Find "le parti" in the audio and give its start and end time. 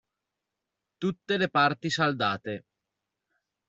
1.37-1.91